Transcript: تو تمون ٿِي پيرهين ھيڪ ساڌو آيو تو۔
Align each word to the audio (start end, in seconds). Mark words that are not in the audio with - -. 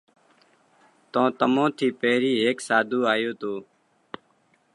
تو 1.11 1.21
تمون 1.39 1.69
ٿِي 1.77 1.87
پيرهين 1.99 2.37
ھيڪ 2.45 2.57
ساڌو 2.67 2.99
آيو 3.13 3.31
تو۔ 3.41 3.53